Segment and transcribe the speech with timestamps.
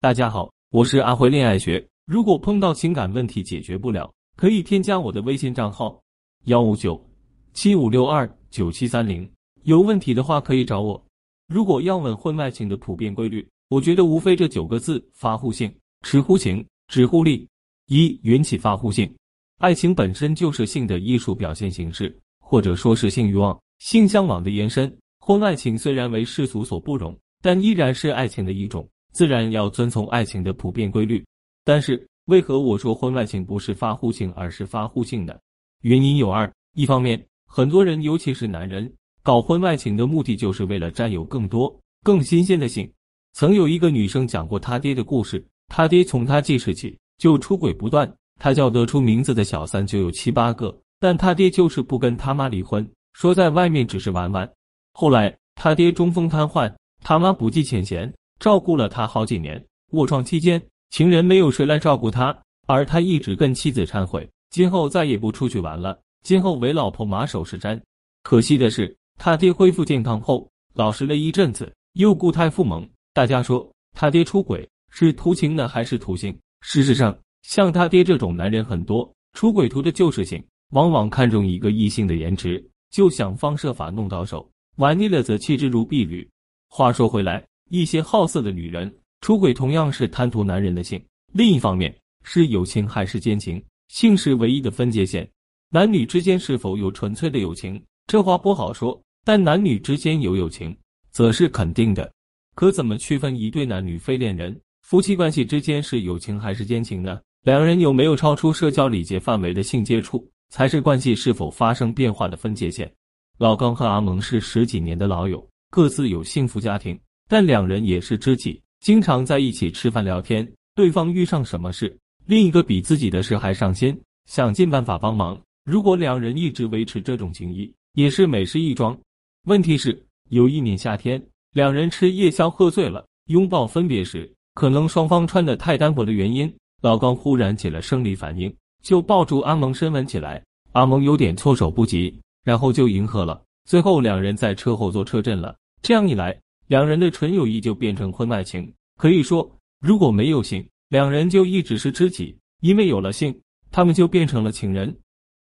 [0.00, 1.84] 大家好，我是阿辉恋爱学。
[2.06, 6.00] 如果碰到情感问题解决不了，可以添加我的微信账号
[6.44, 7.04] 幺五九
[7.52, 9.28] 七五六二九七三零。
[9.64, 11.04] 有问题的话可以找我。
[11.48, 15.68] 如果要问婚外情的普遍规律，我觉得无非这九个字：发乎性、
[16.02, 17.48] 持乎情、止乎礼。
[17.88, 19.12] 一、缘起发乎性。
[19.58, 24.96] 爱情本身就是性的艺术表现形式，或者说是性欲望、性向往的延伸。
[25.18, 28.88] 婚外情虽然为世俗所不容，但依然是爱情的一种。
[29.18, 31.26] 自然要遵从爱情的普遍规律，
[31.64, 35.36] 但是为何我说婚外情不是发乎情，而是发乎性呢？
[35.82, 38.88] 原因有二：一方面，很多人，尤其是男人，
[39.24, 42.88] 搞婚外情的目的就是为了占有更多、更新鲜的性。
[43.32, 54.48] 曾有一个女生讲过她爹的故事，她爹从她记事起就出轨不断，她叫得出名字的小三就有七八个，但她爹就是不跟他妈离婚，说在外面只是玩玩。
[54.92, 58.14] 后来他爹中风瘫痪，他妈不计前嫌。
[58.38, 67.80] 照顾了他好几年，卧床期间，情人没有谁来照顾他，而他一直跟妻子忏悔，今后再也不出去玩了，今后唯老婆马首是瞻。
[68.22, 72.88] 可惜的是，他爹恢复健康后，老实了一阵子，又固态复萌。
[73.12, 76.38] 大家说他爹出轨是图情呢，还是图性？
[76.60, 86.28] 事实上，像他爹这种男人很多，出轨图的就是性，往往看中一个异性的颜值，就想方设法弄到手，玩腻了则弃之如敝履。
[86.68, 87.44] 话说回来。
[87.68, 91.02] 一些好色的女人出轨，同样是贪图男人的性。
[91.32, 91.94] 另一方面，
[92.24, 95.28] 是友情还是奸情，性是唯一的分界线。
[95.70, 98.98] 男女之间是否有纯粹的友情，这话不好说。
[99.24, 100.74] 但男女之间有友情，
[101.10, 102.10] 则是肯定的。
[102.54, 107.20] 可怎么区分一对男女非恋人、夫妻关系之间是友情还是奸情呢？
[107.44, 112.90] 两人有没有超出社交礼节范围的性接触，才是关系是否发生变化的分界线。
[113.36, 116.98] 老高和阿蒙是十几年的老友，各自有幸福家庭。
[117.28, 120.50] 但两人也是知己，经常在一起吃饭聊天。
[120.74, 125.38] 对方遇上什么事，另一个比自己的事还上心，想尽办法帮忙。
[125.64, 128.98] 如果两人一直维持这种情谊，也是美事一桩。
[129.44, 131.22] 问题是，有一年夏天，
[131.52, 140.42] 两人吃夜宵喝醉了，拥抱分别时，可能双方穿的太单薄的原因，老高忽然起了生理反应，就抱住阿蒙深吻起来。
[140.72, 143.42] 阿蒙有点措手不及，然后就迎合了。
[143.64, 145.54] 最后两人在车后座车震了。
[145.82, 146.38] 这样一来。
[146.68, 153.34] 两人的纯友谊就变成婚外情，可以说，如果没有性，两人就一直是知己；因为有了性，
[153.70, 154.94] 他们就变成了情人。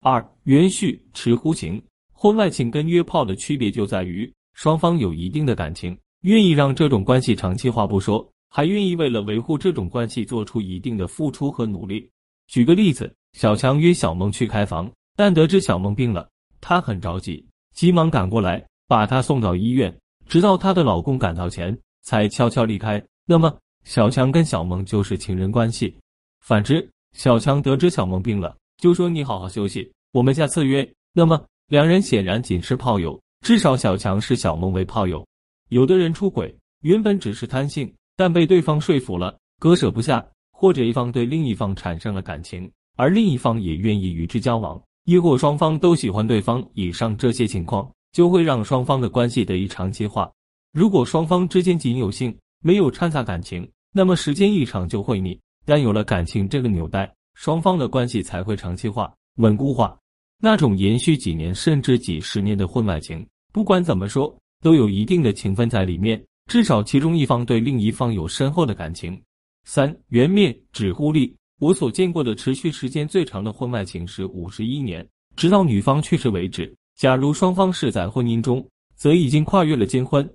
[0.03, 1.82] 二缘续持乎情，
[2.12, 12.08] 婚外情跟约炮的区别就在于双方有一定的感情，愿意让这种关系长期化不说，还愿意为了维护这种关系做出一定的付出和努力。
[12.47, 16.28] 举个例子，小强约小萌去开房，但得知小萌病了，
[16.60, 17.44] 他很着急，
[17.75, 19.93] 急忙赶过来，把她送到医院。
[20.28, 23.03] 直到她的老公赶到前，才悄悄离开。
[23.25, 25.97] 那么，小强跟小萌就是情人关系。
[26.41, 35.26] 反之，小强得知小萌病了，就说：“你好好休息，我们下次约。”那么，两人显然仅是炮友，至少小强视小萌为炮友。
[35.70, 46.64] 有的人出轨，原本只是贪性，但被对方说服了，割舍不下，或者一方对另一方产生了感情，而另一方也愿意与之交往，亦或双方都喜欢对方。
[46.75, 47.91] 以上这些情况。
[48.16, 50.32] 就会让双方的关系得以长期化。
[50.72, 55.38] 如果双方之间仅有性，没有掺杂感情，那么时间一长就会腻。
[55.66, 59.94] 但有了感情这个纽带，双方的关系才会长期化、稳固化。
[60.41, 66.19] 那种延续几年甚至几十年的婚外情，不管怎么说，都有一定的情分在里面，
[66.50, 69.21] 至少其中一方对另一方有深厚的感情。
[69.65, 71.37] 三缘灭止乎利。
[71.60, 75.06] 我所见过的持续时间最长的婚外情是五十一年，
[75.37, 76.75] 直到女方去世为止。
[76.97, 80.27] 假如双方是在婚姻中，则已经跨越了金婚。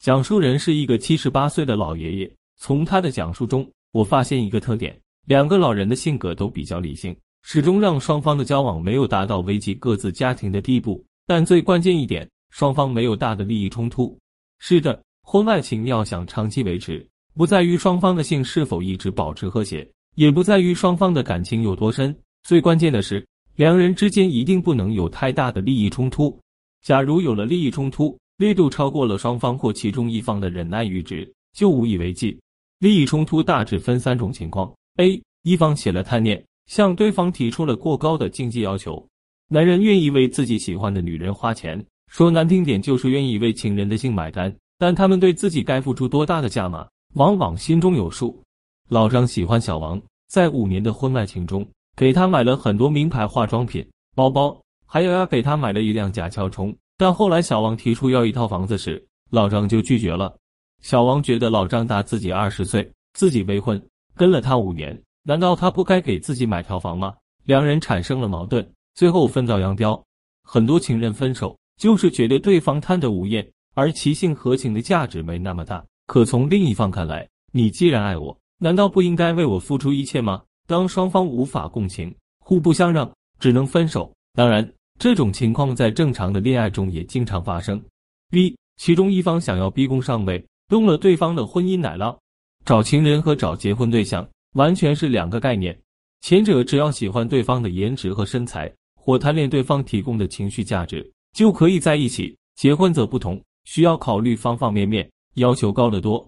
[0.00, 2.30] 讲述人是一个七十八岁的老爷爷。
[2.58, 4.94] 从他的讲述中，我发现一个特点：
[5.26, 11.02] 两个老人的性格都比较理性，始终让双方的交往没有达到危及各自家庭的地步。
[11.26, 14.14] 但最关键一点，双方没有大的利益冲突。
[14.58, 23.26] 是的，婚外情要想长期维持，不在于双方的性是否一直保持和谐，也不在于双方的感情有多深，最关键的是。
[23.56, 26.38] 两人之间一定不能有太大的利益冲突。
[26.82, 32.38] 假如有了利益冲突，力度超过了双方或其中一方的忍耐阈值，就无以为继。
[32.78, 35.20] 利益冲突大致分三种情况：A.
[35.42, 39.06] 一方起了贪念，向对方提出了过高的经济要求。
[39.48, 44.54] 男人愿意为自己喜欢的女人花钱，说难听点就是愿意为情人的性买单。
[44.78, 48.42] 但他们对自己该付出多大的价码，往往心中有数。
[48.88, 51.66] 老张喜欢小王，在五年的婚外情中。
[52.00, 53.86] 给他买了很多名牌化妆品、
[54.16, 56.74] 包包，还有要给他买了一辆甲壳虫。
[56.96, 60.34] 但后来小王提出要一套房子时，老张就拒绝了。
[60.80, 63.78] 小王觉得老张大自己二十岁，自己未婚，
[64.16, 67.12] 跟了他五年，难道他不该给自己买套房吗？
[67.44, 70.02] 两人产生了矛盾，最后分道扬镳。
[70.42, 75.84] 很多情人分手就是觉得对方贪得无厌，而其性合情的价值没那么大。
[76.06, 80.40] 可从另一方看来，你既然爱我，难道不应该为我付出一切吗？
[80.70, 84.08] 当双方无法共情，互不相让，只能分手。
[84.34, 87.82] 当然，这种情况在正常的恋爱中也经常发生。
[88.30, 92.16] B，其中一方想要逼宫上位，动了对方的婚姻奶酪。
[92.64, 95.76] 找情人和找结婚对象完全是两个概念。
[96.20, 102.38] 前者只要喜欢对方的颜值和身材，或贪恋对方提供的情绪价值，就可以在一起。
[102.54, 106.24] 结婚则不同，需要考虑方方面面，要求高得多。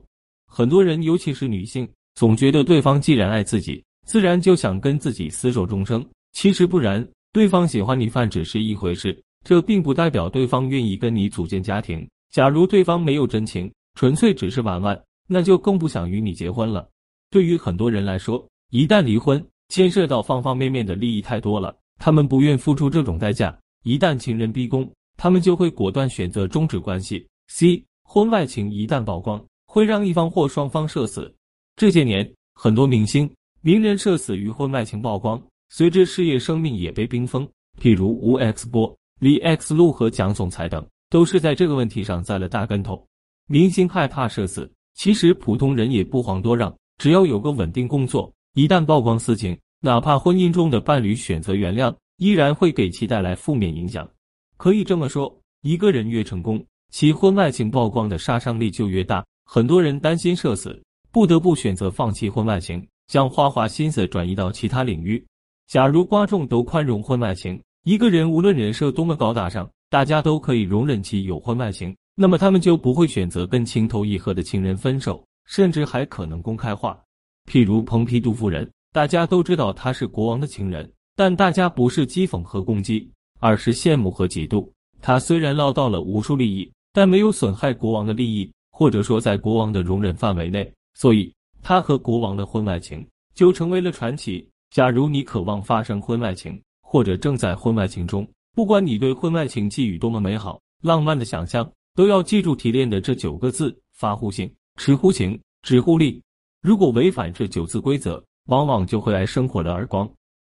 [0.48, 3.80] 很多人，尤其是女性，总觉得对方既然爱自己。
[4.06, 7.06] 自然就想跟自己厮守终生，其实不然。
[7.32, 12.06] 对方喜欢你饭只是一回事，这并不代表对方愿意跟你组建家庭。
[12.30, 16.86] 假如对方没有真情，纯粹只是玩玩，那就更不想与你结婚了。
[17.30, 23.58] 对于很多人来说，一旦离婚，牵涉到方方面面的利益太多了，他们不愿付出这种代价。
[23.84, 27.26] 一旦情人逼宫，他们就会果断选择终止关系。
[27.48, 31.34] C 婚外情一旦曝光，会让一方或双方社死。
[31.76, 33.30] 这些年，很多明星。
[33.64, 37.48] 名人社死于婚外情曝光，随之事业生命也被冰封。
[37.80, 43.06] 譬如吴 X 波、李 X 路和蒋总裁等，都是在这个问题上栽了大跟头。
[43.46, 46.74] 明星害怕社死，其实普通人也不遑多让。
[46.98, 54.08] 只要有个稳定工作，一旦曝光私情，哪怕婚姻中的伴侣选择原谅，依然会给其带来负面影响。
[54.56, 59.24] 可以这么说，一个人越成功，其婚外情曝光的杀伤力就越大。
[59.44, 60.82] 很多人担心社死，
[61.12, 62.84] 不得不选择放弃婚外情。
[63.06, 65.24] 将花花心思转移到其他领域。
[65.68, 76.98] 假如观众都宽容婚外情，一个人无论人设多么高大上，大家都可以容忍其有婚外情，那么他们就不会选择跟情投意合的情人分手，甚至还可能公开化。
[77.50, 83.10] 譬如蓬皮杜夫人，大家都知道她是国王的情人，但大家不是讥讽和攻击，
[83.40, 84.68] 而是羡慕和嫉妒。
[85.00, 91.32] 她虽然捞到了无数利益，但没有损害国王的利益，或者说在国王的容忍范围内，所以。
[91.62, 94.46] 他和国王的婚外情就成为了传奇。
[94.70, 106.22] 假如你渴望发生婚外情，或者正在婚外情中，不管你对婚外情寄予多么美好、浪漫的想象，都要记住提炼的这九个字：发乎情，持乎情，止乎礼。
[106.62, 110.10] 如果违反这九字规则，往往就会挨生活的耳光。